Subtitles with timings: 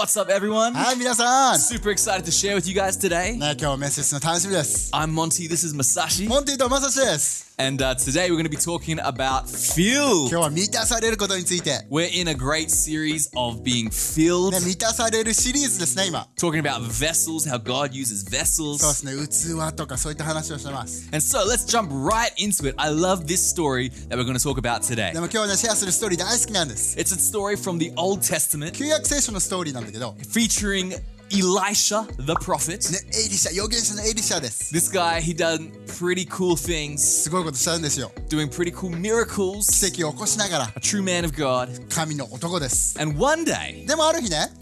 [0.00, 0.72] What's up, everyone?
[0.72, 1.54] はい、皆さん。
[1.58, 3.38] Super excited to share with you guys today.
[3.38, 4.90] ね、今日メッセージの楽しみです。
[4.92, 7.49] I'm Monty, this is Masashi, モンティとマサシです。
[7.60, 10.30] and uh, today we're going to be talking about filled.
[10.30, 11.86] 今日は満たされることについて。
[11.90, 16.28] We're in a great series of being filled, ね、満たされるシリーズですね、今。
[16.36, 18.94] talking about vessels, how God uses そうで vessels.
[18.94, 21.08] すね、器とかそういった話をしてます。
[21.12, 22.74] And so let's jump right into it.
[22.76, 25.12] I love this story that we're going to talk about today.
[25.12, 26.98] でも今日ね、シェアするストーリー大好きなんです。
[26.98, 32.92] It's a story from the Old Testament 旧約聖書のストーリーなんだけど、 featuring Elisha, the prophet.
[32.92, 34.72] ね、エリシャ、預言者のエリシャです。
[34.72, 38.12] This guy, he done pretty cool things, すごいことしたんですよ。
[38.28, 41.88] doing pretty cool miracles, 奇跡を起こしながら、 a true man of God.
[41.88, 42.96] 神の男です。
[43.00, 44.52] And one day, でもある日ね、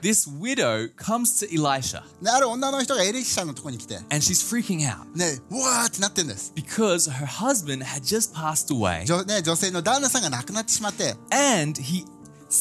[0.00, 6.52] this widow comes to Elisha ねある女の人がエリシャのとこに来て、 and she's freaking out ね、うわーってなってんです。
[6.54, 12.04] because her husband had just passed away 女,、ね、女性の旦那さんが亡くなってしまって、 and he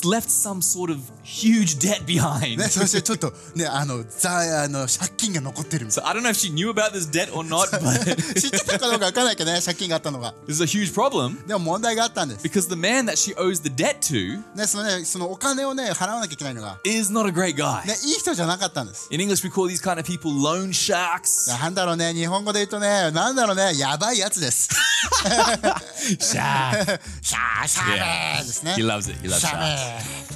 [0.04, 2.58] left some sort of huge debt behind.
[2.58, 10.34] ね、そしてちょっとね、あの、ざあの借金が残ってるみたい So I don't know if she knew about this debt or not, but 知ってたかどうかわからないけどね、借金があったのが。
[10.46, 12.46] this is a huge problem でも問題があったんです。
[12.46, 17.86] because the man that she owes the debt to ね、そのね、そのお金をね、払わなきゃいけないのが、is not a great guy.
[17.86, 19.08] ね、いい人じゃなかったんです。
[19.10, 21.48] In English, we call these kind of people loan sharks.
[21.58, 24.68] なんだろうね、日本語で言うとね、なんだろうね、やばいやつです。
[25.18, 28.84] シャー、シャーベーですね He。
[28.84, 29.18] loves it.
[29.20, 29.77] He loves sharks.
[30.00, 30.28] ー。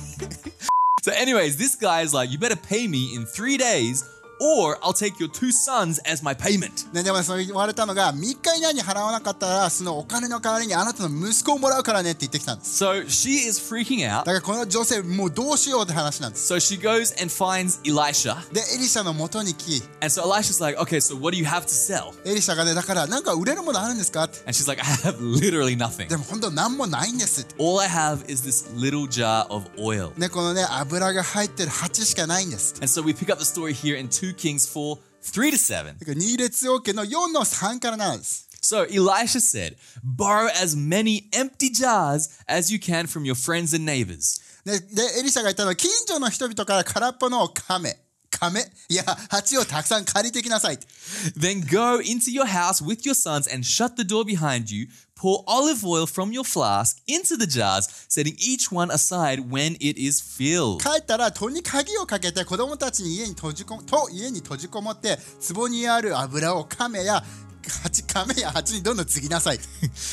[1.02, 4.08] So, anyways, this guy is like, you better pay me in three days,
[4.41, 6.93] or I'll take your two sons as my payment.
[6.93, 12.83] ね、でもね、それ言われたのが、3日以内に払わなかったら、そのお金の代わりにあなたの息子をもらうからねって言ってきたんです。
[12.83, 14.19] So she is freaking out.
[14.19, 16.53] だからこの女性、もうどうしようって話なんです。
[16.53, 18.35] So she goes and finds Elisha.
[18.53, 22.13] で、エリシャの元に来、 And so Elisha's like, okay, so what do you have to sell?
[22.25, 24.39] エリシャがね、だから、なんか売れるものあるんですかって。
[24.39, 26.07] And she's like, I have literally nothing.
[26.07, 27.55] でも本当何もないんですって。
[27.59, 30.11] All I have is this little jar of oil.
[30.17, 32.75] ね、このね、油が入ってる鉢しかないんです。
[32.75, 35.99] And so we pick up the story here in 2 Kings 4 3 to 7.
[35.99, 38.47] だから2列王家の4の3からなんです。
[38.61, 43.85] So Elisha said, Borrow as many empty jars as you can from your friends and
[43.89, 44.41] neighbors.
[44.65, 47.97] で、でエリシャが言ったのは、近所の人々から空っぽの亀、
[48.41, 50.85] 亀、いや、鉢をたくさん借りてきなさいって。
[51.37, 54.87] Then go into your house with your sons and shut the door behind you.
[55.15, 59.97] Pour olive oil from your flask into the jars, setting each one aside when it
[59.97, 60.79] is filled.
[60.79, 65.17] 帰ったら戸に鍵をかけて子供たちに家に閉じこと家に閉じこもって
[65.51, 67.23] 壺にある油を亀や
[67.83, 69.57] 鉢亀や鉢にどんどん継ぎなさい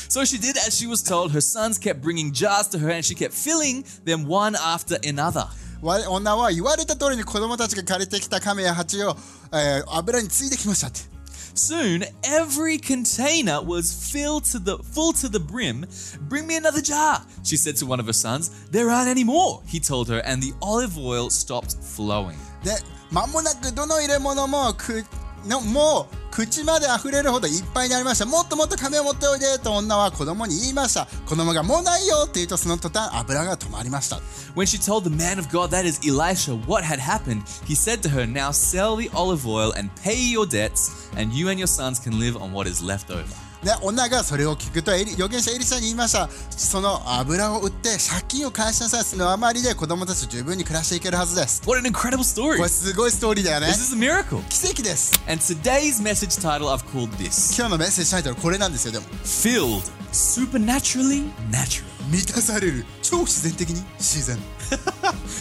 [0.09, 1.31] So she did as she was told.
[1.31, 5.45] Her sons kept bringing jars to her and she kept filling them one after another.
[5.81, 9.15] わ女は言われた通りに子供たちが借りてきた亀や鉢を、
[9.53, 11.15] えー油に継いできましたって
[11.55, 15.85] Soon, every container was filled to the full to the brim.
[16.27, 18.49] Bring me another jar, she said to one of her sons.
[18.71, 22.35] There aren't any more, he told her, and the olive oil stopped flowing.
[22.61, 22.71] で
[23.09, 25.05] 間もなくどの入れ物もく
[25.47, 34.17] のもう 口まで溢れるほどいっぱいになりましたもっともっと亀を持っておいでと女は子供に言いました子供がもうないよって言うとその途端油が止まりました
[34.55, 38.01] When she told the man of God, that is Elisha, what had happened, he said
[38.03, 41.67] to her, Now sell the olive oil and pay your debts, and you and your
[41.67, 43.35] sons can live on what is left over.
[43.62, 52.56] で女がそれを聞くとエリ預言者エリシャに言いましたその油を売って借金を返しなさいその余りで子供たちと十分に暮らしていけるはずです What an incredible story!
[52.56, 54.42] これすごいストーリーだよね This is a miracle.
[54.48, 59.82] 奇跡です And today's message title I've called this 今日のメッセージタイトルこれなんですよでも Filled
[60.12, 61.84] Supernaturally Natural.
[62.10, 64.36] 満たされる超自然的に自然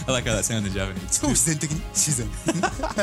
[0.09, 1.21] I like how that sounds in Japanese.
[1.21, 2.29] 超自然的に自然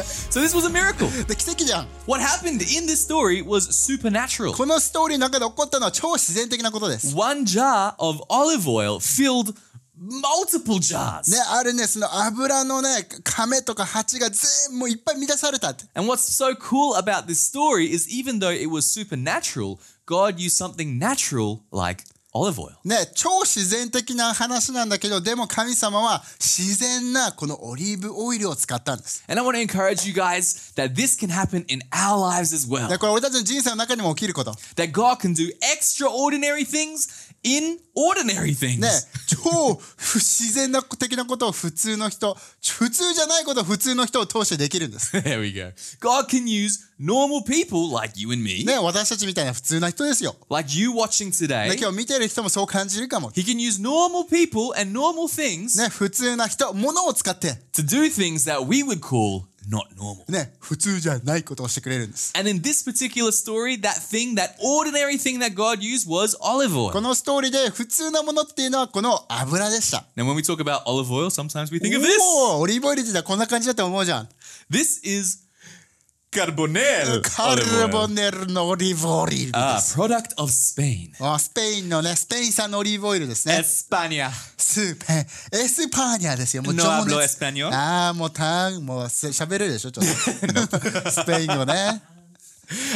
[0.29, 1.07] So this was a miracle.
[1.27, 4.53] で奇跡じゃん What happened in this story was supernatural.
[4.53, 9.55] このストーリーの中で起こったのは超自然的なことです One jar of olive oil filled
[10.01, 11.29] multiple jars.
[11.29, 15.85] ね、あるね、その油のね、亀とか鉢が全部いっぱい満たされたって。
[15.93, 19.77] And what's so cool about this story is even though it was supernatural,
[20.07, 22.03] God used something natural like
[22.36, 22.70] olive oil.
[22.84, 29.24] ね、超自然的な話なんだけど、でも神様は自然なこのオリーブオイルを使ったんです。
[29.28, 32.88] And I want to encourage you guys that this can happen in our lives as well.
[32.88, 34.52] で、これ俺たちの人生の中にも起きること。
[34.76, 38.80] That God can do extraordinary things in ordinary things.
[38.80, 38.88] ね、
[39.28, 45.16] 超不自然な的なことを普通の人、普通じゃないことを普通の人を通してできるんです。
[45.16, 45.72] There we go.
[46.00, 50.34] God can use normal people like you and me, ね、私たちみたいな普通な人ですよ。
[50.50, 51.78] like you watching ね、today.
[51.78, 53.30] 今日見てる人もそう感じるかも。
[53.30, 59.82] He can use normal people and normal things ね、普通な人、物を使って、to do things that we would call not
[59.96, 60.24] normal.
[60.28, 62.32] ね、普通じゃないことをしてくれるんです。
[62.36, 66.98] And in this particular story, that thing, that ordinary thing that God used was olive こ
[66.98, 67.00] oil.
[67.00, 70.04] のストーリーで普通なものっていうのはこの油でした。
[70.16, 72.16] Now, when we talk about olive oil, sometimes we think of this.
[72.20, 74.28] おーオリーブオイルってこんな感じだと思うじゃん。
[74.70, 75.45] This is
[76.36, 79.96] carbonel カル.ボネルのオリーブオイルで Ah, す。
[79.98, 81.10] product of Spain.
[81.20, 83.54] あスペインのね、スペイン産のオリーブオイルですね。
[83.58, 84.30] España.
[84.58, 85.18] スーペン、
[85.62, 86.62] エスパーニャですよ。
[86.62, 87.70] もう No 情 hablo 熱 español?
[87.72, 91.10] ああ、もうターン、もうす喋れるでしょ、ちょっと。
[91.10, 92.02] スペイン語ね。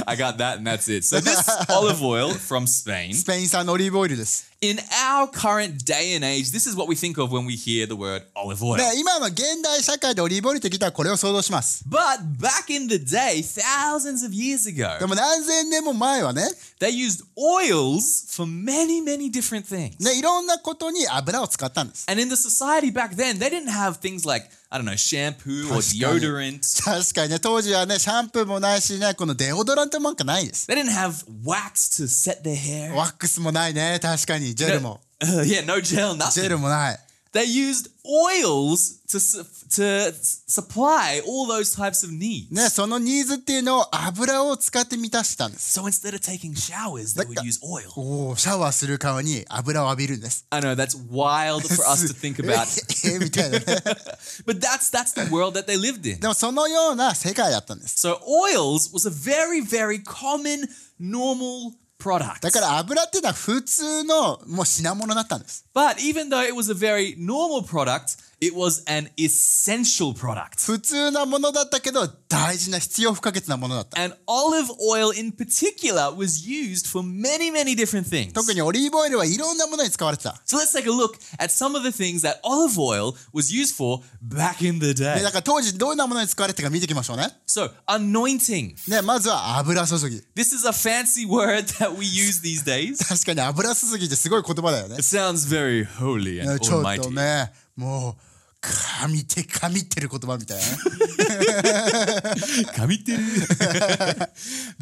[0.04, 1.06] I got that and that's it.
[1.06, 1.38] So this
[1.70, 4.49] olive oil from Spain, スペイン産のオリーブオイルです。
[4.61, 7.95] in our current day and age, this is what we think of when we hear the
[7.95, 8.77] word olive oil.
[8.77, 11.83] で、今の現代社会でオリーブオイルって聞いたらこれを想像します。
[11.87, 16.47] But back in the day, thousands of years で ago, も何千年も前はね、
[16.79, 20.01] they used oils for many, many different things.
[20.03, 22.05] ね、いろんなことに油を使ったんです。
[22.09, 25.69] And in the society back then, they didn't have things like, I don't know, shampoo
[25.71, 26.21] or 確かに。
[26.21, 26.83] deodorant.
[26.83, 30.67] 確かにね、当時はね、シャンプーもないしね、このデオドラントなんかないです。
[30.71, 32.93] They didn't have wax to set their hair.
[32.93, 34.48] ワックスもないね、確かに。
[34.49, 34.99] ジェルも。
[35.21, 36.49] Uh, yeah, no gel, ジェ nothing.
[36.49, 36.99] ルもない。
[37.33, 42.47] They used oils to su- to s- supply all those types of needs.
[42.53, 45.77] ね、そのニーズっていうのを油を使って満たしたんです。
[45.77, 47.91] So instead of taking showers, they would Like- use oil.
[47.97, 50.45] おお、シャワーする代わりに油を浴びるんです。
[50.49, 52.65] I know that's wild for us to think about,
[53.13, 53.65] えみたいなね。
[54.45, 56.21] but that's that's the world that they lived in.
[56.21, 58.07] でもそのような世界だったんです。
[58.07, 60.69] So oils was a very very common
[61.01, 62.40] normal product.
[62.40, 65.66] だから油っていうのは普通のもう品物だったんです。
[65.74, 70.57] But even though it was a very normal product, it was an essential product.
[70.65, 74.01] 普通なものだったけど大事な必要不可欠なものだった。
[74.01, 78.33] And olive oil in particular was used for many, many different things.
[78.33, 80.41] 特にオリーブオイルはいろんなものに使われてた。
[80.45, 83.75] So let's take a look at some of the things that olive oil was used
[83.75, 85.23] for back in the で day.
[85.23, 87.29] だから当時どんなものに使われてたか見ていきましょうね。
[87.47, 88.75] So, anointing.
[88.89, 90.17] ね、まずは油注ぎ。
[90.35, 92.97] This is a fancy word that we use these days.
[93.07, 97.01] 確かに油注ぎってすごい言葉だよね It。sounds very holy ね and ちょっ almighty.
[97.01, 98.28] とね、もう、
[98.62, 100.70] 神って神ってる言葉みたいなね。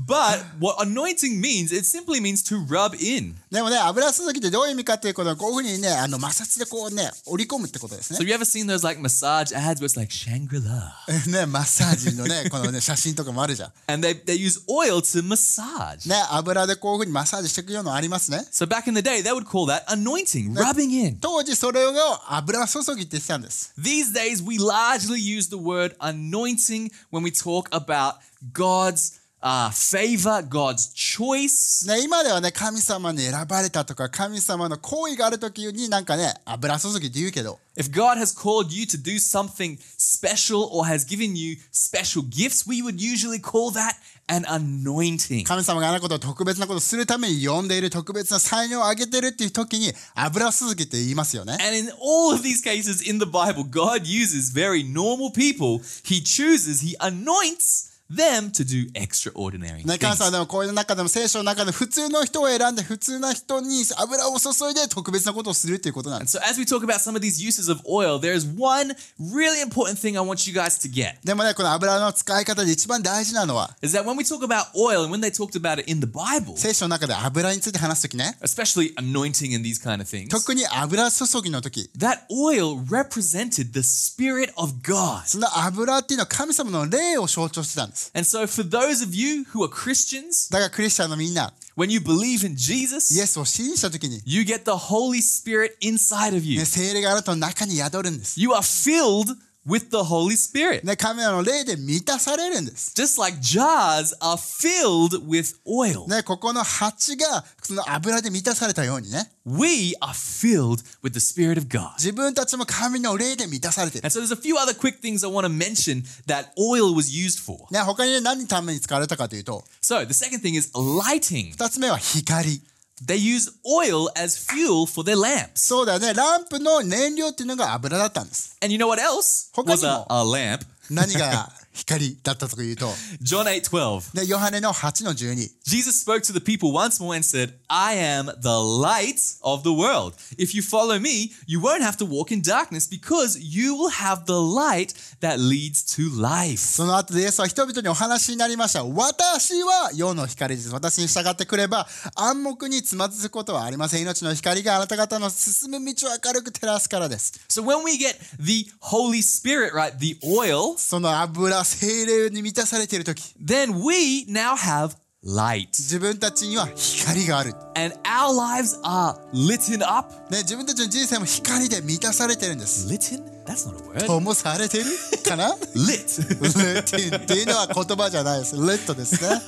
[0.04, 3.36] but what anointing means, it simply means to rub in.
[3.50, 8.24] でもね、油注ぎってどういう意味かっていうことは、こういうふうにね、あの摩擦でこうね、折り込むってことですね So。
[8.24, 10.94] you ever seen those like massage ads where it's like Shangri-La?
[11.30, 13.72] ね、マッサージのね、このね、写真とかもあるじゃん。
[13.86, 16.08] And they, they use oil to massage.
[16.08, 18.38] ね、油でこういうふうにマッサージしていくようなのありますね。
[18.50, 21.18] So back in the day, they would call that anointing, rubbing in.
[21.20, 21.92] 当時それを
[22.28, 23.67] 油注ぎって言ってたんです。
[23.76, 28.16] These days, we largely use the word anointing when we talk about
[28.52, 31.85] God's uh, favor, God's choice.
[31.85, 42.23] ね、今ではね、神様に選ばれたとか、神様の行為があるときになんかね、油注ぎって言うけど、 If God has called you to do something special or has given you special
[42.23, 43.95] gifts, we would usually call that
[44.29, 45.43] an anointing.
[45.43, 51.57] 神様があなたことを特別なことをするために呼んでいる特別な才能をあげてるっていう時に油注ぎって言いますよね。
[51.59, 55.81] And in all of these cases in the Bible, God uses very normal people.
[56.05, 60.16] He chooses, He anoints them to do extraordinary ね、神 things.
[60.16, 66.38] 様でもこういう中でも聖書の中で普通の人を選んで普通な人に油を注いで特別なことをするっていうことなんです。
[66.38, 70.16] So, as we talk about some of these uses of oil, there's one really important thing
[70.16, 75.20] I want you guys to get でもね、この油の使い方で一番大事なのは、is that when we talk about oil and when
[75.20, 82.20] they talked about it in the Bible, 聖書の中で油について話すときね、especially anointing and these kind of things, 特に油注ぎの時、that
[82.30, 85.26] oil represented the Spirit of God.
[85.26, 87.97] その油っていうのは神様の霊を象徴してたんです。
[88.13, 93.27] And so, for those of you who are Christians, だからクリスチャンのみんな、 when you believe in イエ Jesus,
[93.27, 96.59] スを信じた時に、 you get the Holy Spirit inside of you.
[96.59, 98.39] ね、聖霊があなたの中に宿るんです。
[98.39, 99.35] You are filled
[99.67, 100.83] with the Holy Spirit.
[100.85, 102.93] ね、神様の霊で満たされるんです。
[102.95, 111.67] Just like jars are filled with oil, ね、ここの鉢がその油で満たされたようにね、 we are filled with the Spirit of
[111.67, 111.93] God.
[111.97, 114.05] 自分たちも神の霊で満たされている。
[114.07, 117.09] And so there's a few other quick things I want to mention that oil was
[117.11, 117.59] used for.
[117.71, 121.51] ね、他にね何のために使われたかというと、 So the second thing is lighting.
[121.51, 122.61] 二つ目は光。
[123.05, 125.51] They used oil as fuel for their lamps.
[125.55, 128.57] そうだよね、ランプの燃料っていうのが油だったんです。
[128.61, 130.65] And you know what else was a, a lamp?
[130.89, 132.87] 何が 光だったというと、
[133.21, 134.15] John 8:12.
[134.15, 135.51] でヨハネの8の12。
[135.65, 139.69] Jesus spoke to the people once more and said, I am the light of the
[139.69, 140.15] world.
[140.37, 144.25] If you follow me, you won't have to walk in darkness because you will have
[144.25, 146.57] the light that leads to life.
[146.57, 148.83] その後でイエスは人々にお話になりました。
[148.85, 150.69] 私は世の光です。
[150.69, 154.01] 私に従ってくれば暗黙につまずくことはありません。
[154.01, 157.33] 命の光があなた方の進む道を明るく照らすからです。
[157.49, 164.56] So when we get the Holy Spirit, right, the oil, その油 精霊に満たされている時 then we now
[164.56, 165.68] have light.
[165.70, 170.12] 自分たちには光がある、And our lives are lit up.
[170.30, 173.37] ね、自分たちの人生も光で満たされてるんです Lit?
[173.48, 174.06] That's not a word.
[174.06, 174.84] 灯されてる
[175.26, 176.28] かな Lit.
[176.28, 178.56] レッティンっていうのは言葉じゃないです。
[178.56, 179.40] レッドですね。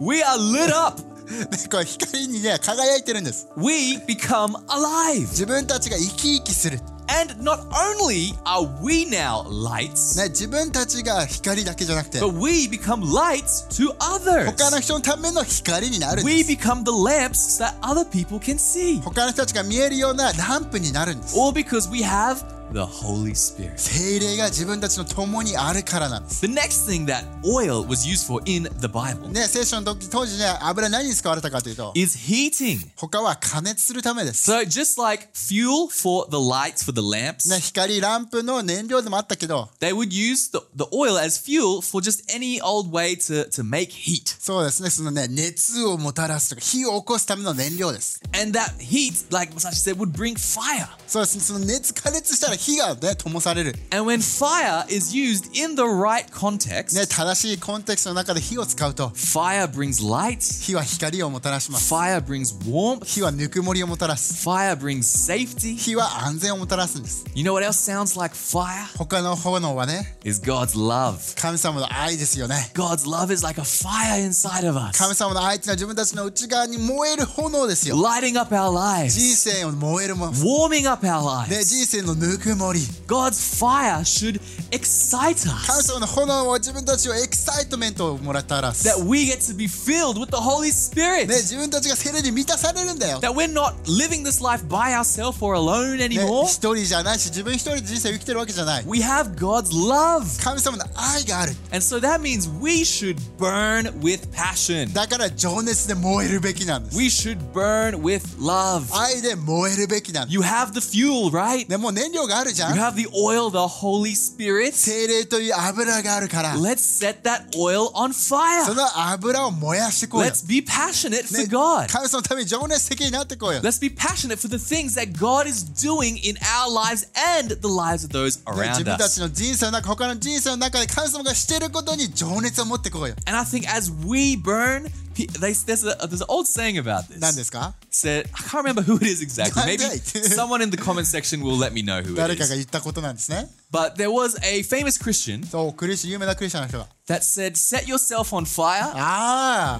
[0.00, 1.02] we are lit up.
[1.32, 3.48] ねこれ光にね、輝いてるんです。
[3.56, 5.20] We become alive.
[5.22, 6.78] 自分たちが生き生きする。
[7.08, 14.46] And not only are we now lights, ね、自分たちが光だけじゃなくて、but we become lights to others.
[14.56, 16.52] 他の人のための光になるん We です。
[16.52, 19.02] become the lamps that other people can see.
[19.02, 21.36] 他の人たちが見えるようなランプになるんです。
[21.36, 23.77] All because we have the Holy Spirit.
[23.77, 26.45] 精霊が自分たちの共にあるからなんです。
[26.45, 32.79] The next thing that oil was used for in the Bible ね、聖書の時当時ね、油何に使われたかというと、 is heating.
[32.95, 34.51] 他は加熱するためです。
[34.51, 40.59] So just like fuel for the lights for the lamps, ね、光、ランプの燃料でもあったけど、 they would use the,
[40.75, 44.35] the oil as fuel for just any old way to, to make heat.
[44.39, 48.21] そうですね、そのね、熱をもたらすとか、火を起こすための燃料です。
[48.39, 50.87] And that heat, like Masashi said, would bring fire.
[51.07, 53.74] そうですね、その熱、加熱したら 火がね、灯される。
[53.90, 61.92] And when fire is used in the right context, ね、正しいコンテクストの中で火を使うと、fire brings light, 火は光をもたらします。
[61.92, 64.48] fire brings warmth, 火はぬくもりをもたらす。
[64.48, 65.76] fire brings safety.
[65.76, 67.24] 火は安全をもたらすんです。
[67.34, 68.86] You know what else sounds like fire?
[68.96, 71.40] 他の炎はね、Is God's love.
[71.40, 72.70] 神様の愛ですよね。
[72.74, 77.96] God's love is like a fire inside of us, 神様の愛っていうのは自分たちの内側に燃える炎ですよ。
[77.96, 80.32] lighting up our lives, 人生を燃えるもの。
[80.32, 81.64] warming up our ね、lives.
[81.64, 82.79] 人生のぬく もり。
[83.07, 85.91] God's fire should excite 神 us.
[85.93, 88.87] 様の炎は自分たちをエキサイトメントをもらったらす。
[88.87, 91.27] That we get to be filled with the Holy Spirit.
[91.27, 93.19] ね、自分たちが精霊に満たされるんだよ。
[93.19, 96.45] That we're not living this life by ourselves or alone ね、 anymore.
[96.45, 98.83] 一人じゃないし、自分一人で人生を生きてるわけじゃない。
[98.85, 100.43] We have God's love.
[100.43, 101.55] 神様の愛がある。
[101.71, 104.93] And so that means we should burn with passion.
[104.93, 106.97] だから情熱で燃えるべきなんです。
[106.97, 108.83] We should burn with love.
[108.93, 110.33] 愛で燃えるべきなんです。
[110.33, 111.69] You have the fuel, right?
[111.69, 112.77] ね、もう燃料があ るじゃ You ん。
[112.83, 114.71] have the oil, the Holy Spirit.
[114.73, 118.73] 精霊という油があるから、 Let's set that oil on そ fire.
[118.73, 120.31] の油を燃やしてこうよ。
[120.31, 121.87] Let's be passionate for ね God.
[121.91, 123.61] 神様のために情熱的になってこうよ。
[123.61, 127.07] ね Let's be passionate for the things that God is doing in our lives
[127.39, 129.15] and the lives of those 自 around 分た us.
[129.15, 133.15] ちの人生の中、他の人生の中で神様がしていることに情熱を持ってこうよ。
[133.25, 137.05] And I think as we burn, pe- they, there's, a, there's an old saying about
[137.09, 137.35] 何 this.
[137.37, 139.63] ですか Said I can't remember who it is exactly.
[139.65, 140.01] Maybe Right.
[140.03, 142.57] someone in the comment section will let me know who 誰 it かが is.
[142.57, 143.47] 言ったことなんですね。
[143.71, 146.87] But there was a famous Christian そう、クリス、有名なクリスチャンの人が。
[147.07, 149.79] that said, "Set yourself on fire." あ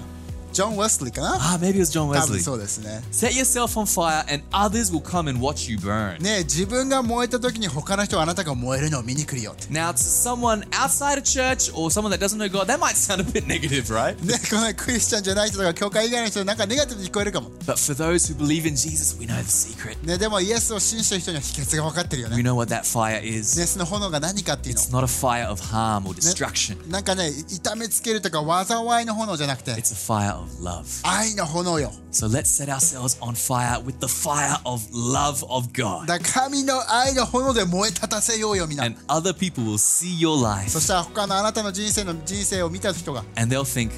[0.53, 2.41] ジョン・ウェスリーかな Ah, maybe it was John 多分 Wesley.
[2.43, 3.01] そうですね。
[3.11, 6.19] Set yourself on fire, and others will come and watch you burn.
[6.21, 9.65] ねえ自分が燃えた時に他の人はあなたが燃えるのを見に来るよって。
[9.73, 13.23] Now, to someone outside of church or someone that doesn't know God, that might sound a
[13.23, 14.15] bit negative, right?
[14.23, 17.49] ねこのクリスチャンじゃない人とか教会以外の人はなんかネガティブに聞こえるかも。
[17.65, 19.97] But for those who believe in Jesus, we know the secret.
[20.05, 22.43] ねでもイエスを信じてる人には秘訣が分かってるよ We ね。
[22.43, 23.59] know what that fire is.
[23.59, 24.81] ねその炎が何かっていうの。
[24.81, 26.89] It's not a fire of harm or destruction.
[26.89, 30.84] なんかね、痛めつけるとか災いの炎じゃなくて、It's a fire of love.
[31.04, 31.92] 愛の炎よ。
[32.10, 36.06] So let's set ourselves on fire with the fire of love of God.
[36.06, 38.84] だから神の愛の炎で燃え立たせようよ、みんな。
[38.84, 43.90] And other people will see your そ life したら他のあなたの人生の人生を見た人が、 and they'll think,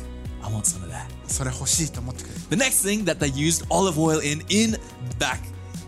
[0.43, 1.07] I want some of that.
[1.27, 2.41] それ欲しいと思ってくれる。
[2.51, 4.77] The next thing that they used olive oil in, in
[5.19, 5.39] back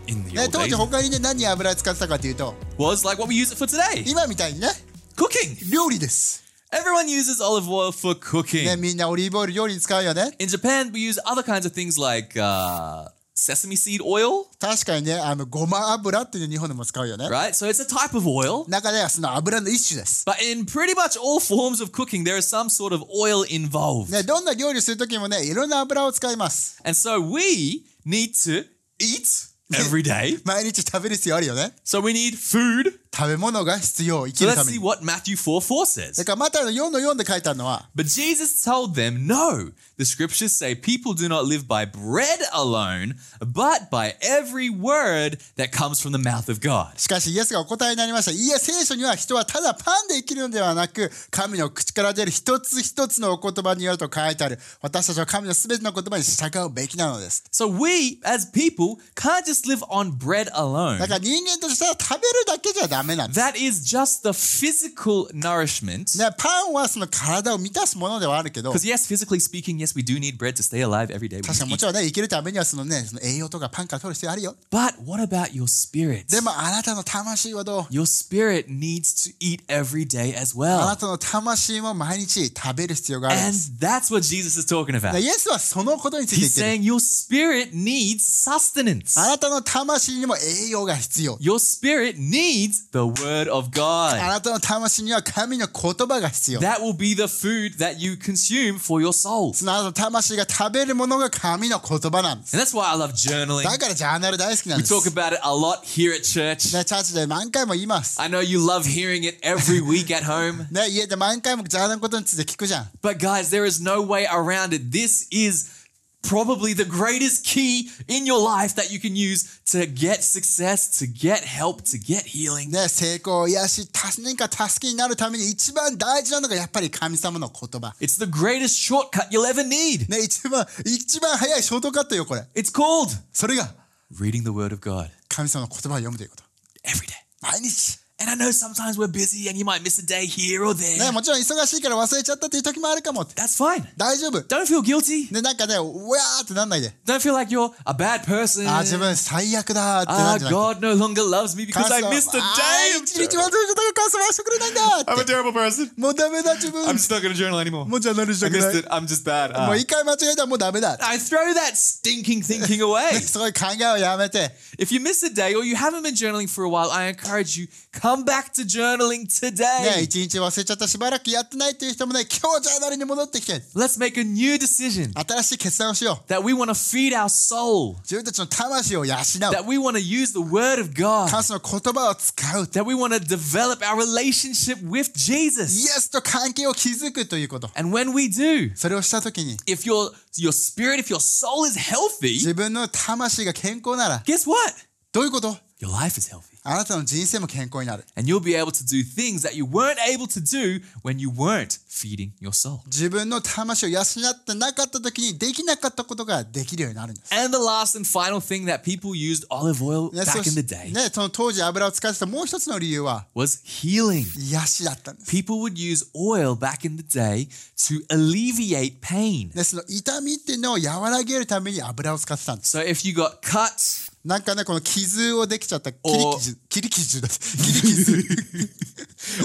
[0.07, 4.03] in the ね、 old 当時 days 他にね、何に油使ってたかというと、 was like what we use it for today
[4.09, 4.67] 今みたいにね、
[5.15, 5.71] cooking.
[5.71, 6.43] 料理です。
[6.71, 8.77] Everyone uses olive oil for ね、 cooking.
[8.77, 10.31] みんなオリーブオイル料理に使うよね。
[10.39, 17.27] In Japan, we use other kinds of things like uh, sesame seed oil, 確かにね、あの、ごま油っていうの日本でも使うよね。
[17.27, 17.49] right?
[17.49, 18.67] So it's a type of oil.
[18.69, 20.25] 中ではその油の一種です。
[20.27, 24.11] But in pretty much all forms of cooking, there is some sort of oil involved.
[24.11, 26.79] ね、どんな料理するときもね、いろんな油を使います。
[26.83, 28.65] And so we need to
[28.99, 30.39] eat every day.
[30.45, 31.71] 毎日食べる必要あるよね。
[31.85, 32.99] So we need food.
[33.14, 34.84] 食べ物が必要、生き So るた let's め see に。
[34.84, 36.24] what Matthew 4 4だ says.
[36.24, 43.16] からマタイの4の4で書いてあるのは、But Jesus told them, No, the scriptures say people do not live by bread alone,
[43.40, 46.98] but by every word that comes from the mouth of God.
[46.98, 48.30] しかしイエスがお答えになりました。
[48.30, 54.58] いや、聖書には人はただパンで生きるのではなく、神の口から出る一つ一つのお言葉によると書いてある。
[54.80, 57.44] 私たちは神のすべての言葉に従うべきなのです。
[57.52, 60.98] So we, as people, can't just live on bread alone.
[60.98, 63.39] だから人間としては食べるだけじゃダメなんです。
[63.39, 66.17] That is just the physical nourishment.
[66.17, 71.37] ね、パンはその体を満たすものではあるけど、 Because, yes, physically speaking, yes, we do need bread to stay alive every day.
[71.37, 74.55] We 確か need にも to ちろんね、生きるためにはそのね、その栄養とかパンから取る必要あるよ。
[74.71, 74.77] eat.
[74.77, 76.25] But what about your spirit?
[76.29, 80.95] でもあなたの魂はどう Your spirit needs to eat every day as あな well.
[80.97, 83.71] たの魂も毎日食べる必要があるんで And す。
[83.79, 85.19] that's what Jesus is talking で about.
[85.19, 86.67] イエスはそのことについて言 He's ってる。
[86.67, 89.19] saying your spirit needs sustenance.
[89.19, 91.37] あなたの魂にも栄養が必要。
[91.37, 94.27] Your spirit needs the word of あ God.
[94.27, 96.59] なたの魂には神の言葉が必要。
[96.59, 99.53] That will be the food that you consume for your soul.
[99.53, 102.55] そのあなたの魂が食べるものが神の言葉なんです。
[102.55, 103.63] And that's why I love journaling.
[103.63, 104.93] だからジャーナル大好きなん We です。
[104.93, 106.75] talk about it a lot here at church.
[106.77, 108.21] ね、チャーチで何回も言います。
[108.21, 110.65] I know you love hearing it every week at home.
[110.71, 112.89] ね、家で何回もジャーナルのことについて聞くじゃん。
[113.01, 114.89] But guys, there is no way around it.
[114.89, 115.76] This is
[116.23, 121.05] probably the greatest key in your life that you can use to get success, to
[121.05, 122.71] get help, to get healing.
[122.71, 127.93] ね、成功、癒し、助何か助けになるために一番大事なのがやっぱり神様の言葉。
[127.99, 130.09] It's the greatest shortcut you'll ever need.
[130.09, 132.47] ね、一番、一番早いショートカットよ、これ。
[132.55, 133.69] It's called それが
[134.13, 136.43] reading the word of God 神様の言葉を読むということ。
[136.83, 137.13] every day.
[137.41, 137.99] 毎日。
[138.19, 140.97] And I know sometimes we're busy and you might miss a day here or ね、
[140.99, 141.11] there.
[141.11, 143.33] もちろん忙しいから忘れちゃったっていう時もあるかもって。
[143.33, 143.83] That's fine.
[143.97, 144.37] 大丈夫。
[144.43, 145.33] Don't feel guilty.
[145.33, 146.93] ね、なんかね、うわーってなんないで。
[147.05, 148.69] Don't feel like you're a bad person.
[148.69, 150.85] あー、自分最悪だーってな Ah, んじゃなくて。
[150.85, 152.53] God no longer loves me because I missed a あ
[152.93, 152.99] day.
[152.99, 155.89] ー一日忘れちゃったから感想はしてくれないんだー I'm って a terrible person.
[155.97, 157.85] もうダメだ自分 I'm just not going to journal anymore.
[157.85, 158.87] もうジャーナルした I くない missed it.
[158.89, 159.51] I'm just bad.
[159.51, 159.71] も Ah.
[159.73, 163.19] う一回間違えたらもうダメだ I throw that stinking thinking away.
[163.19, 167.09] そういう考えをやめて if you miss a day or you haven't been journaling for a while, I
[167.11, 170.01] encourage you come back to journaling ね today.
[170.01, 179.17] 一日忘れちゃったしばらくやってないっていう人もね今日ジャーナルに戻ってきて Let's make a new decision 新しい決断をしよう that we want to feed our soul, 自分たちの魂を養う
[179.17, 183.79] that we want to use the word of God, 神様の言葉を使う that we want to develop
[183.85, 185.63] our relationship with イ Jesus.
[185.63, 192.33] エスと関係を築くということ And when we do, それをした時に if your your spirit, if your soul is healthy,
[192.33, 194.73] 自分の魂が健康なら guess what?
[195.11, 196.56] どういうこと Your life is healthy.
[196.67, 201.19] あなたの人生も健康になる And you'll be able to do things that you weren't able to do when
[201.19, 202.79] you weren't feeding your soul.
[202.85, 204.05] 自分の魂を養っ
[204.45, 210.55] てなかった時にできなかったことができるようになるんです And the last and final thing that people used olive oil ねそ back in し
[210.55, 214.23] the day ね、その当時油を使ってたもう一つの理由は was healing.
[214.49, 215.31] 癒しだったんです。
[215.31, 219.53] People would use oil back in the day to alleviate pain.
[219.53, 222.77] でその痛みっていうのを和らげるために油を使ってたんです。
[222.77, 227.28] So if you got cut なんかね、この傷をできちゃった切りお傷、切り傷だ。
[227.28, 228.12] 切り傷。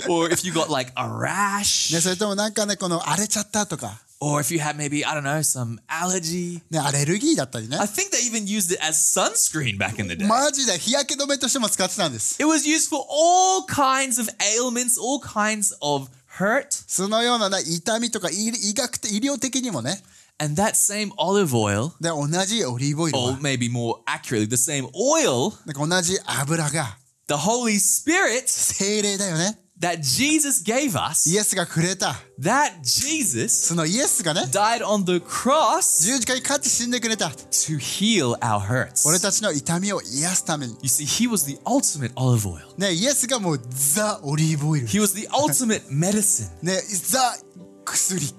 [0.09, 5.39] or if you got like a rash ね、それともなんかね、この荒れちゃったとか、or if you had maybe I don't know
[5.43, 6.61] some allergy.
[6.71, 7.85] ね、アレルギーだったりね I。
[7.85, 10.25] think they even used it as sunscreen back in the day.
[10.25, 12.41] マジで日焼け止めとしても使ってたんです。
[12.41, 16.07] It was used for all kinds of ailments, all kinds of
[16.37, 16.67] hurt.
[16.87, 20.01] そのような、ね、痛みとか医医学的医療的にもね、
[20.40, 26.96] And that same olive oil, で同じオリーブオイル or は、 maybe more accurately, the same oil, なんか同じ油が
[27.26, 29.58] the Holy Spirit 精霊だよね。
[29.80, 32.16] that Jesus gave us, イエスがくれた。
[32.40, 37.26] that Jesus そのイエスがね、 died on the cross 十字架に勝って死んでくれた。
[37.26, 39.08] to heal our hurts.
[39.08, 40.74] 俺たちの痛みを癒すために。
[40.82, 42.60] You see, he was the ultimate olive oil.
[42.76, 44.86] ね、イエスがもうザ・オリーブオイル。
[44.86, 46.48] He was the ultimate medicine.
[46.62, 47.36] ね、ザ・
[47.84, 48.34] 薬。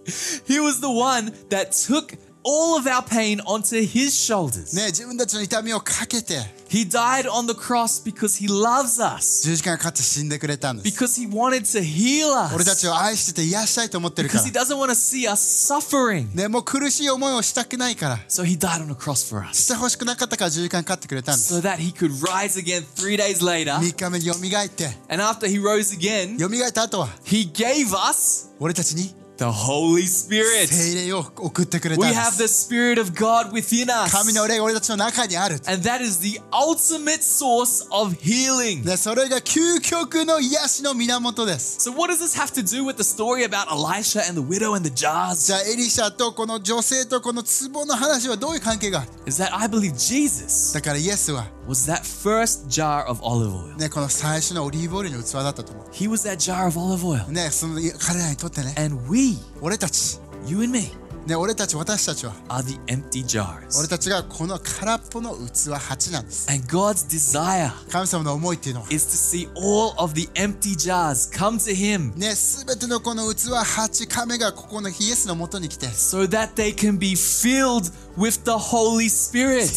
[0.48, 4.76] He was the one that took all of our pain onto his shoulders.
[4.76, 10.98] ね、自分たちの痛みをかけて、 He died on the cross because he loves us, 十字架に勝って死んでくれたんです。
[10.98, 15.72] because he wanted to heal 俺た us, ちを愛してて癒したいと思ってるか because ら he。doesn't want to see us
[15.72, 16.34] suffering.
[16.34, 18.18] ね、もう苦しい思いをしたくないから。
[18.28, 21.54] So he died on the cross for し us, てほしくなかったから十字架に勝ってくれたんです。
[21.54, 23.76] so that he could rise again three days later.
[23.78, 30.68] 3日目に蘇って、 And after he rose again, 蘇った後は、 he gave us 俺たちに the Holy Spirit.
[30.68, 32.38] 精霊を送ってくれた We んで have す。
[32.38, 34.36] the Spirit of God within 神 us.
[34.36, 35.56] の霊が俺たちの中にある。
[35.66, 38.86] And that is the ultimate source of healing.
[38.86, 41.90] ね、それが究極の癒しの源です。
[41.90, 44.76] So, what does this have to do with the story about Elisha and the widow
[44.76, 45.48] and the jars?
[45.48, 53.76] じゃあエリシャとこの女性とこの壺の話はどういう関係がある Is that I believe Jesus だからイエスは、 was that first jar of olive oil.
[53.78, 57.28] ね、この最初のオリーブオイルの器だったと思 He was that jar of olive oil.
[57.28, 57.32] う。
[57.32, 59.25] ね、その彼らにとってね、 And we,
[59.61, 60.91] 俺たち、you and me,
[61.27, 63.77] ね、俺たち、私たちは、are the empty jars.
[63.77, 66.49] 俺たちがこの空っぽの器8なんです。
[66.49, 76.55] And God's desire 神様の思いっていうのは、is to see all of the empty jars come to Him ね、すべてのこの器8亀がここのイエスのもとに来て、so that
[76.55, 79.69] they can be filled with the Holy Spirit.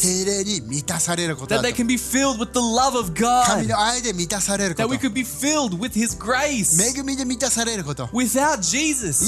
[1.48, 3.46] That they can be filled with the love of God.
[4.76, 6.78] That we could be filled with His grace.
[8.14, 9.22] Without Jesus,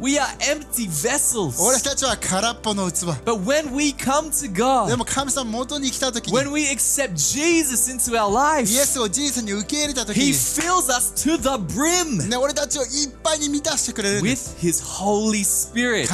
[0.00, 1.56] we are empty vessels.
[3.24, 4.88] But when we come to God,
[6.32, 8.68] when we accept Jesus into our life,
[10.14, 12.18] He fills us to the brim
[14.22, 16.08] with His Holy Spirit.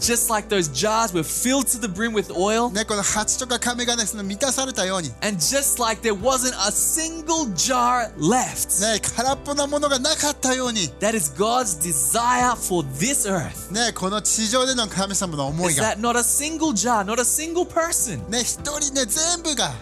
[0.00, 6.01] Just like those jars were filled to the brim with oil, ね、この蜂とか亀がねその満たされたように、ね、 and just like
[6.01, 8.67] there wasn't a single jar left.
[9.15, 13.71] 空っぽなものがなかったように、 That is God's desire for this earth.
[13.71, 19.73] ね、この地上での神様の思い Is が、 that not a single jar, not a single person ね、一人ね全部が、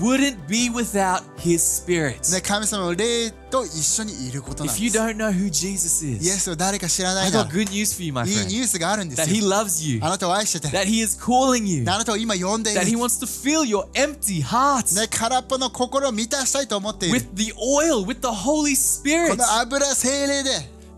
[0.00, 2.30] wouldn't be without His Spirit?
[2.32, 4.98] ね、神様の霊と一緒にいることなん If で you す。
[4.98, 8.28] don't know who Jesus イエ is, スを誰か知らな I いなら got good news for you, my
[8.28, 8.46] いい friend.
[8.48, 13.20] ニュースがあるんです That よ He。loves you, あなたを愛してて、 that He is calling you, あなたを今呼んでい that る He。wants
[13.20, 17.18] to fill your empty heart ね、空っぽの心を満たしたいと思っている。
[17.18, 20.50] with the oil, with the Holy こ Spirit の油精霊で、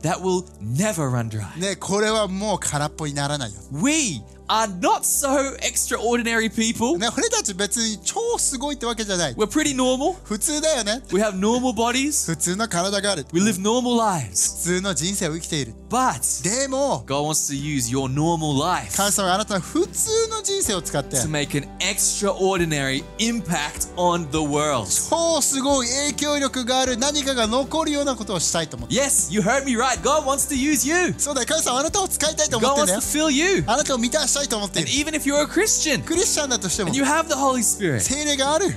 [0.02, 1.56] that will never run dry.
[1.60, 3.60] ね、これはもう空っぽにならないよ。
[3.72, 6.98] We are not so extraordinary people.
[6.98, 9.34] ね、俺たち別に超すごいってわけじゃない。
[9.34, 10.16] We're pretty normal.
[10.24, 11.02] 普通だよね。
[11.12, 12.26] We have normal bodies.
[12.26, 13.26] 普 通の体がある。
[13.32, 14.56] We live normal lives.
[14.56, 15.74] 普通の人生を生きている。
[15.93, 24.39] But でも、God wants to use your normal life 神様があなたの普通の人生を使って、to make an extraordinary impact on the
[24.39, 24.87] world.
[25.11, 28.95] 超すごい影響力がある何かが残るようなことをしたいと思って。
[28.95, 30.01] Yes, you heard me right.
[30.01, 31.13] God wants to use you.
[31.19, 33.27] そうだよ、神様あなたを使いたいと思っ God てんだ wants よ to。
[33.27, 33.63] fill you.
[33.67, 34.97] あなたを満たしたいと思ってい And る。
[34.97, 38.75] even if you're a Christian クリスチャンだとしても and、you have the Holy Spirit, 精霊がある。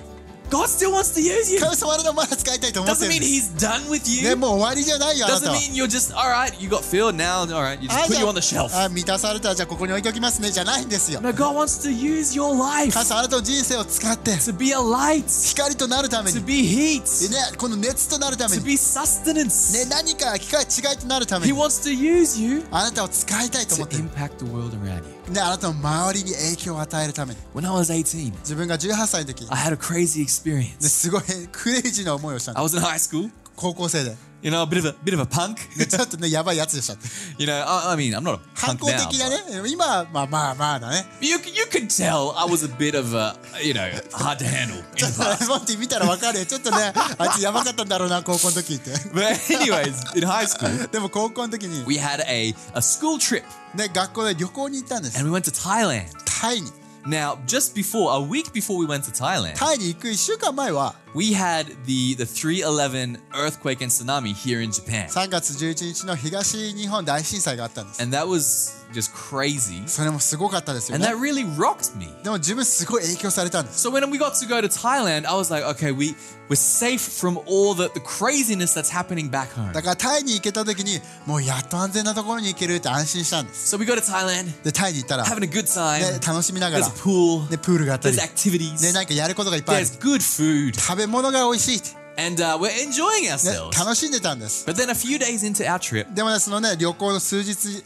[0.50, 1.60] God still wants to use you.
[1.60, 3.26] 神様あなたをまだ使いたいと思って Doesn't い mean る。
[3.26, 4.36] He's done with ね、you.
[4.36, 5.56] もう終わりじゃないよ、あなた Doesn't は。
[5.56, 8.16] mean you're just, all right, you got filled now, all right, you あ just じ put
[8.18, 8.74] ゃ you on the shelf.
[8.76, 16.44] ああ満たされたらじゃあここに置いておきますねじゃないんですよ No, God wants to use your life 神様あなたの人生を使って to be a light, 光となるために to
[16.44, 19.72] be heat, ね、この熱となるため to に、be sustenance.
[19.72, 25.15] ね、何か機械違いとなるため He に wants to use you あなたを使いたいと思 to ってる、impact the world around you.
[25.28, 30.80] ね、あなたの周りに影響を与えるために When I was 18, 自分が18歳の時、ね、I had a crazy experience.
[30.82, 35.20] すごいクレイジーな思いをした I の was in high school, 高校生で、you know, a bit of a bit of
[35.20, 35.58] a punk.
[35.76, 36.94] ね、ちょっとねやばいやつでした
[37.36, 39.08] you know, I, I mean, I'm not a 反 punk 抗 now.
[39.08, 39.36] 的なね
[39.68, 43.82] 今はまあまあまあだね You you could tell I was a bit of a, you know,
[44.12, 45.48] hard to handle ちょ in っ the と past.
[45.48, 53.42] モンティ見たらわかるよちょっとねあいつやばかったんだろうな高校の時って But anyways, in high school, でも高校の時に we had a a school trip
[53.74, 56.06] ね学校で旅行に行ったんです and we went to Thailand.
[56.40, 56.70] タイに
[57.05, 62.25] Now, just before a week before we went to Thailand, タイに行く1週間前は we had the the
[62.25, 65.07] 311 earthquake and tsunami here in Japan.
[65.07, 69.87] 3月11日の東日本大震災があったんです And that was just crazy.
[69.87, 72.07] それもすごかったですよ And ね that really rocked me.
[72.23, 76.15] でも自分すごい影響されたんです So when we got to go to Thailand, I was like, okay, we
[76.49, 79.71] we're safe from all the, the craziness that's happening back home.
[79.71, 86.27] だからタイに行けた時にもうやっと安全なところに行けるって安心したんです So we go to Thailand, でタイに行ったら、ね、 having a good time.
[86.27, 92.43] 楽しみなが There's ら a pool, でプールがあったり there's ね activities, なんかやることがいっぱいある there's good food, 食べ物が美味しいって、ね、 and
[92.43, 93.79] uh, we're enjoying ourselves.
[93.79, 97.81] 楽しんでたんです But then a few days into our trip, でもねそのね旅行の数日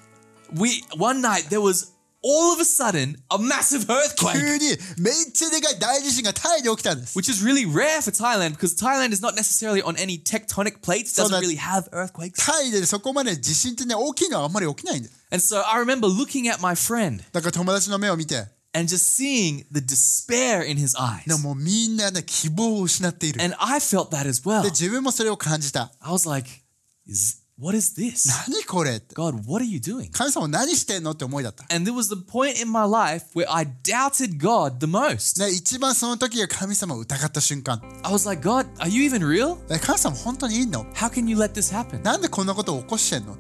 [0.58, 1.92] we one night there was
[2.28, 4.34] all of a sudden a massive earthquake.
[4.34, 10.82] 急にめっちゃでかい大地震がタイで起きたんです Which is really rare for Thailand because Thailand is not necessarily on any tectonic
[10.82, 12.44] plates, So doesn't that- really have earthquakes.
[12.44, 20.64] タイでそこまで地震ってね大きいのはあんまり起きないんだよ And so I remember looking at my friend だから友達の目を見て and just seeing the despair
[20.70, 21.28] in his eyes.
[21.28, 24.64] でももうみんなね希望を失っている And I felt that as well.
[24.64, 26.50] で自分もそれを感じた I was like,
[27.08, 28.29] is, what is this?
[28.49, 30.11] 何これって God, what are you doing?
[30.11, 31.65] 神様何してんのって思いだった。
[31.75, 35.39] And there was the point in my life where I doubted God the most.
[35.41, 37.81] ね、一番その時が神様を疑った瞬間。
[38.03, 39.59] I was like, God, are you even real?
[39.73, 42.03] え神様本当にいいの How can you let this happen?
[42.03, 43.37] なんでこんなことを起こしてんの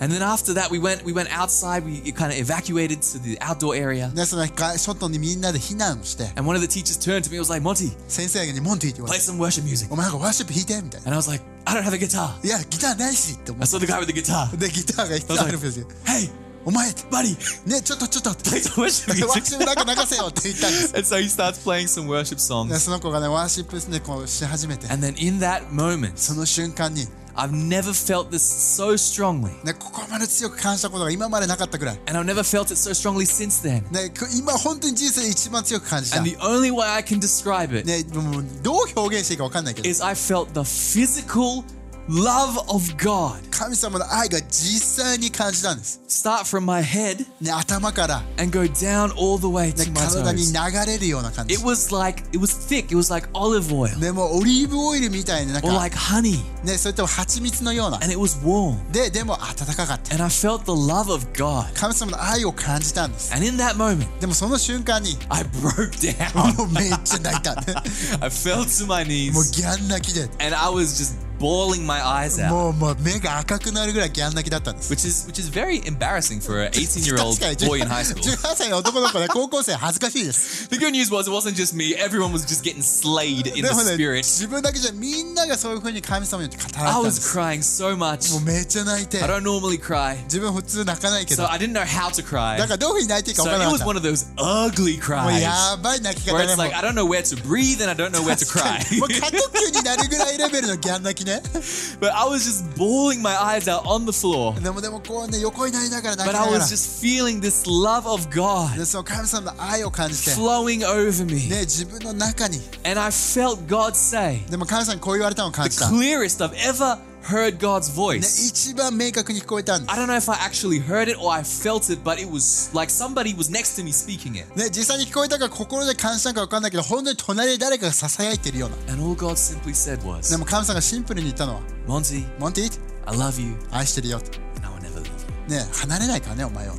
[0.00, 1.84] And then after that, we went we went outside.
[1.84, 4.12] We kind of evacuated to the outdoor area.
[4.12, 9.14] ね、そのが外にみんなで避難して、 And one of the teachers turned to me and was like, Monty, 先生にモンティって言わ play
[9.14, 9.92] れて、 some worship music.
[9.92, 11.08] お前なんかワーシップ弾いてみたいな。
[11.08, 12.46] And I was like, I don't have a guitar.
[12.46, 14.48] いや、ギターないしって思 I っ saw the guy with the guitar.
[14.52, 14.56] て。
[14.56, 15.86] で、ギターが一つあるんですよ。
[16.04, 16.30] Hey,
[16.64, 18.50] お前、 buddy, ね、ちょっとちょっとって。
[18.50, 19.58] play some worship ワーシッ music.
[19.58, 20.94] プなんか流せよって言ったんです。
[20.94, 22.78] and so he starts playing some worship ね、 songs.
[22.78, 29.52] その子がね、ワーシップね、こうし始めて、 And then in that moment, その瞬間に、 I've never felt this so strongly.
[29.64, 32.00] ね、ここまで強く感じたことが今までなかったぐらい。
[32.08, 33.88] And I've never felt it so strongly since then.
[33.92, 36.18] ね、く今本当に人生で一番強く感じた。
[36.18, 41.62] And ね、 the only way I can describe it もうどう表現していいか分かんないけど、 is I felt the physical
[42.08, 49.74] love of God 神様の愛が実際に感じたんです、 start from my head ね、頭から、ね、 and go down all the way
[49.74, 50.86] to my 体に toes.
[50.86, 52.86] 流れるような感じ It was like it was thick.
[52.86, 58.78] It was like olive oil でもうオリーブオイルみたいななん or か、 like honey, ね、それとも蜂蜜のような and it was warm.
[58.90, 61.66] ででも温かかった And I felt the love of God.
[61.74, 66.56] 神様の愛を感じたんです And in that moment, でもその瞬間に I broke down.
[66.56, 67.50] もうめっちゃ泣いた
[68.20, 72.50] I fell to my もう knees ギャン泣きで and I was just bawling my eyes out.
[72.50, 77.86] もうもう目が赤くなるぐらいギャン泣きだったんです Which is which is very embarrassing for an 18 year old 確かに boy in
[77.88, 78.20] high school.
[78.24, 83.62] 18歳の男の子で高校生恥ずかしいです The good news was it wasn't just me, everyone was just getting slayed in
[83.62, 84.16] で the もね spirit.
[84.24, 88.32] 自分だけじゃみんながそういう風に神様によって語られ I たんで was す crying so much.
[88.32, 92.58] もうめっちゃ泣いて I don't normally cry, 自分普通泣かないけど so I didn't know how to cry.
[92.58, 94.26] だからどういう風に泣いていいか So 分からな it か was った one of those
[94.74, 97.80] ugly もう cries やばい泣き where 方で it's も like I don't know where to breathe
[97.80, 98.94] and I don't know where to 確 か cry.
[98.94, 99.36] にもう過呼
[99.70, 101.42] 吸になるぐらいレベルのギャン泣 きね
[102.00, 104.60] but I was just bawling my eyes out on the floor.
[104.62, 111.24] でもでもこうね横になりながら泣 But き I ながら was just feeling this love of God でその神様の愛を感じて flowing over
[111.24, 111.48] me.
[111.48, 118.49] ね自分の中に And I felt God say, でも神様にこう言われたのを感 the じた、ね、 clearest I've ever heard God's voice.
[118.49, 122.29] 一番明確に聞こえたんです I don't know if I actually heard it or I felt it, but it
[122.29, 124.47] was like somebody was next to me speaking it.
[124.55, 134.17] ね、実際に聞こえたか心で感じたか分かんないけど本当に隣で誰かが囁いてるような And all God simply said で was, も神様がシンプルに言ったのは Monty,「モンティ I love you 愛してるよ」
[134.57, 135.07] and I will never leave
[135.49, 135.57] you.
[135.57, 136.73] ね離れないからねお前を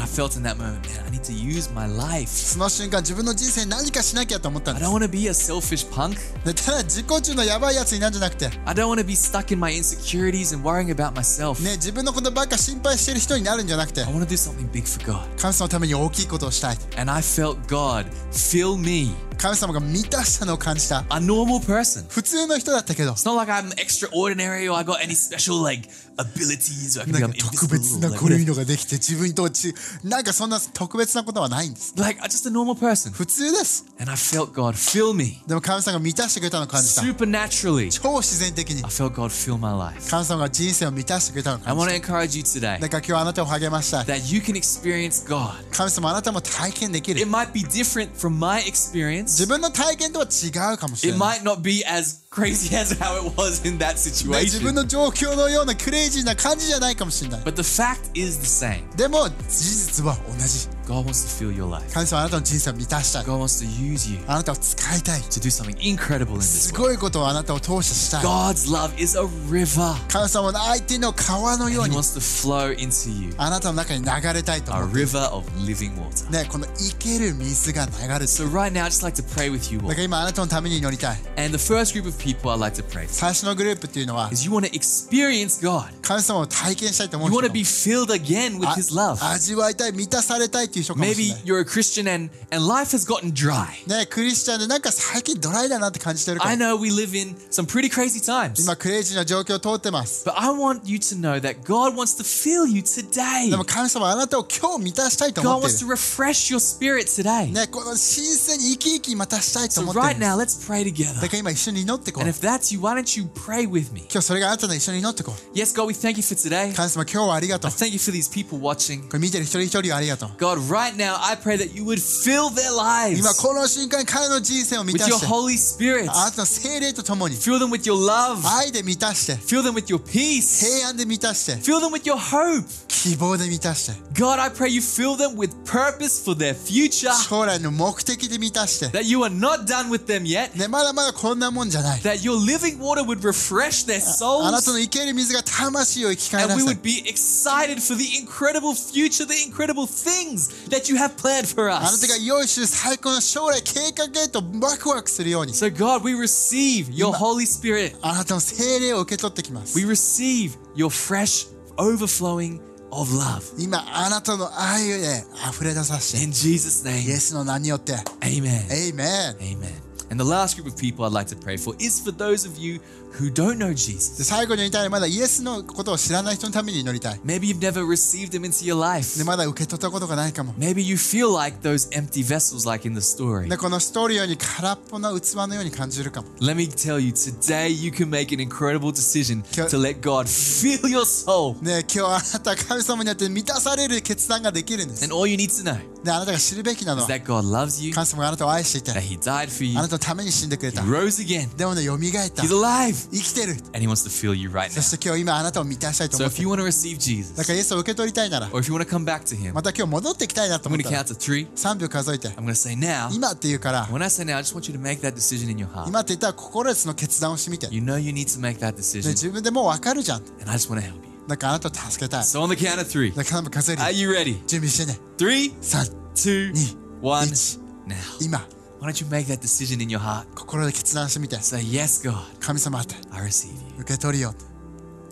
[0.00, 2.26] And I felt in that moment, man, I need to use my life.
[2.26, 6.16] その瞬間自分の人生に何かしなきゃと思ったん I です don't want to be a selfish punk.
[6.42, 11.62] でただ自己中のやばいやつになんじゃなくて I don't want to be stuck in my insecurities and worrying about myself.
[11.62, 15.20] ね自分のことばっか心配してる人になるんじゃなくて I want to do something big for God.
[15.38, 22.06] 神様のために大きいことをしたい And I felt God fill me, 神様が満たしたのを感じた a normal person.
[22.08, 25.88] 普通の人だったけど It's not like I'm extraordinary or I got any special like
[26.20, 33.12] I なんか特別.なこういう.のができて自分とちなんかそんな特別なことはないんです like just a normal person.
[33.12, 37.90] 普通です And I felt God fill me でも神様が満たしてくれたのを感じた supernaturally.
[37.90, 40.08] 超自然的に I felt God fill my life.
[40.10, 45.52] 神様が人生を満たしてくれたのを I 感じ want to encourage you today ただから今日あなたを励ましたい that you can experience God.
[45.72, 49.24] 神様あなたも体験でき It る might be different from my experience.
[49.24, 54.70] 自分の体験とは違うかもしれ It ない might not be as crazy as how it was in that ね自分
[54.70, 54.72] situation.
[54.72, 58.82] の状況のようなクレイジーな感じじゃないかもしれない But the fact is the same.
[58.96, 61.91] でも事実は同じ God wants to fill your life.
[61.93, 66.87] 神様あなたの人生を満たしたい God wants to use you あなたを使いたい to do something incredible in す this world.
[66.87, 69.95] ごいことをあなたを通してしたい God's love is a river.
[70.09, 73.33] 神様の愛っていうのを川のよう And He に wants to flow into you.
[73.37, 76.29] あなたの中に流れたいと A 思って river of living water.
[76.31, 79.89] ねこの生ける水が流れて So right now, I'd just like to pray with you だ all.
[79.89, 84.51] から今あなたのために祈りたい And the first group of people I'd like to pray for 最初のグループっていうのは is you
[84.51, 85.85] want to experience God.
[86.03, 89.17] 神様を体験したいと思う You 人 want to be filled again with あ His love.
[89.31, 93.65] 味わいたい満たされたいって いう人かもしれ Maybe ない you're a Christian and, and life has gotten dry.
[93.87, 98.61] ねクリスチャンでなんか最近ドライだなって感じてるか I ら know we live in some pretty crazy times.
[98.61, 103.49] 今クレイジーな状況を通ってます But I want you to know that God wants to fill you today.
[103.49, 107.51] でも神様はあなたを今日満たしたいと思 God ってい wants る to refresh your spirit today.
[107.51, 111.27] ねこの新鮮に生き生き満たしたいと So 思ってる right んです now, let's pray だ together.
[111.27, 114.05] から今一緒に祈ってこう And 今 if that's you, why don't you pray with me?
[114.09, 116.73] 日それがあなたの一緒に祈ってこう Yes, God, we thank you for today.
[116.75, 119.03] 神様今日はありがとう I thank you for these people watching.
[119.07, 124.99] これ見てる一人一人ありがとう God, right now, I pray that you would fill their 今 lives この瞬間彼の人生を満 with
[124.99, 126.09] た your して Holy Spirit.
[126.11, 128.39] あなたの精霊とともに Fill them with your love.
[128.57, 130.65] 愛で満たして Fill them with your peace.
[130.65, 132.65] 平安で満たして Fill them with your hope.
[132.87, 137.11] 希望で満たして God, I pray you fill them with purpose for their future.
[137.29, 140.57] 将来の目的で満たして That you are not done with them yet.
[140.57, 144.01] ねまだまだこんなもんじゃない That your living water would refresh their
[144.43, 144.81] あなたの souls.
[144.81, 150.48] 生ける水が魂を生き返 And ら we せ would be excited for the incredible future, the incredible things
[150.69, 152.07] that you have planned for あなた us.
[152.07, 157.95] が用意する最高の将来計画へとワクワクするように So, God, we receive your Holy Spirit.
[158.01, 162.59] あなたの精霊を受け取ってきます We receive your fresh overflowing
[162.91, 163.41] of love.
[163.57, 168.71] 今あなたの愛で溢れ出させて In Jesus' イ name, エスの名によって amen.
[168.73, 169.07] エイメン
[169.39, 169.85] Amen.
[170.11, 172.59] And the last group of people I'd like to pray for is for those of
[172.59, 172.79] you
[173.19, 174.23] who don't know で Jesus.
[174.23, 179.17] 最後に言いたいのはまだイエスのことを知らない人のために祈りたい Maybe you've never received him into your life.
[179.17, 183.47] でまだ受け取ったことがないかも Maybe you feel like those empty vessels, like in the story.
[183.49, 190.01] でこのストーリーように空っぽな器のように感じるかも Let me tell you, today you can make an incredible decision Can- to let
[190.01, 191.55] God fill your soul.
[191.63, 198.92] ね今日あなたは神様によって満たされる決断ができるんです And all you need to know であなたが知るべきなの is は that God loves you, 神様があなたを愛していて
[198.92, 203.78] that He died for you, あなたのために死んでくれ He た rose again, でもね蘇った生 He's alive, きてる and
[203.78, 204.82] He wants to fill you right そ now.
[204.82, 208.68] して今日今あなたを満たしたいと So 思っ if て you る want to receive だ Jesus, からイエスを受け取りたいなら or if
[208.72, 211.14] you want to come back to Him, また今日戻ってきたいなと I'm 思 going っ to たら count
[211.14, 211.48] to three.
[211.54, 213.14] 3秒数えて I'm going to say now.
[213.14, 215.68] 今って言うから When I say now, I just want you to make that decision in your
[215.70, 215.86] heart.
[215.88, 220.82] 今って言ったら心でその決断をしてみてで You know you need to make that decision, 自分でもう分かるじゃん and I just want to
[220.82, 221.09] help you.
[221.28, 224.38] だからあなたを助けたい So on the count of three, だから数える are you ready?
[224.46, 226.76] 準備してね Three, 3 two, Ni.
[227.02, 227.26] one.
[227.26, 227.58] Ich.
[227.86, 228.38] Now, 今
[228.80, 230.26] why don't you make that decision in your heart?
[230.34, 232.16] 心で決断してみて Say yes, God.
[232.40, 233.80] 神様って I receive you.
[233.82, 234.34] 受け取るよ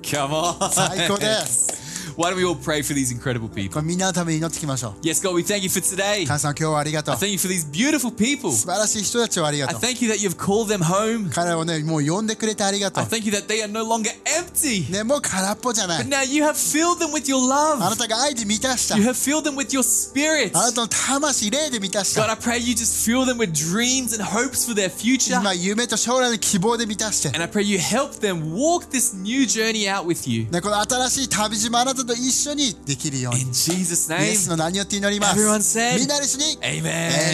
[0.02, 0.70] Come on.
[0.70, 3.81] 最高です Why don't we all pray for these incredible こ people?
[3.81, 6.25] れみんなのために祈っていきましょう Yes, God, we thank you for today.
[6.27, 8.51] 神様今日はありがとう I thank you for these beautiful people.
[8.51, 11.29] 素晴らしい人たちをありが I とう thank you that you've called them home.
[11.33, 14.91] 彼らをねもう呼んでくれてありがと I う thank you that they are no longer empty.
[14.91, 17.89] ねもう空っぽじゃない But now you have filled them with your あ love.
[17.89, 20.51] なたが愛で満たした You have filled them with your spirit.
[20.57, 24.89] あなたの魂霊で満たし God, た I pray you just fill them with dreams and hopes for their
[24.89, 25.39] future.
[25.39, 30.47] 今夢と将来の希望で満たして And I pray you help them walk this new journey out with you.
[30.51, 34.50] ねこの新しい旅路もあなた と一緒にできるように In Jesus' イエス name.
[34.50, 36.82] の名によって祈ります Everyone said- みんなで一緒に Amen.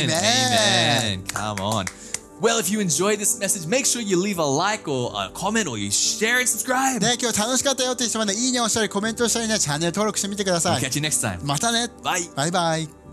[0.07, 0.11] Amen.
[0.11, 1.25] Amen.
[1.27, 1.85] Come on.
[2.41, 5.71] Well, if you enjoyed this message, make sure you leave a like or a comment
[5.71, 7.01] or you share and subscribe.
[7.01, 11.39] ね今日楽しかったよって人はねいいねをしたりコメントをしたりねチャンネル登録してみてください catch you next time.
[11.45, 12.35] またね Bye.
[12.35, 13.04] バイバイ